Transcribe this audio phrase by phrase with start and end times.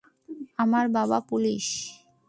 [0.57, 1.65] আমার বাবা পুলিশ।